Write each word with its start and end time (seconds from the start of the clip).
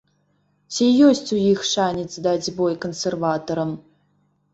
Ці 0.75 0.85
ёсць 1.07 1.29
у 1.35 1.37
іх 1.51 1.59
шанец 1.71 2.07
даць 2.29 2.53
бой 2.61 2.79
кансерватарам? 2.87 3.75